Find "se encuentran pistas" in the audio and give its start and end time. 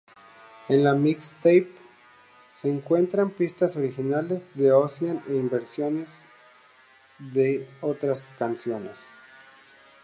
2.49-3.77